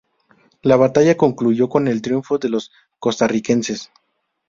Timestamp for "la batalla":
0.63-1.15